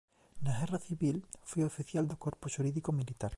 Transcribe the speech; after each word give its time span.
Na 0.45 0.51
guerra 0.59 0.79
civil 0.87 1.17
foi 1.49 1.61
oficial 1.71 2.05
do 2.07 2.21
corpo 2.25 2.51
xurídico 2.53 2.89
militar. 2.99 3.29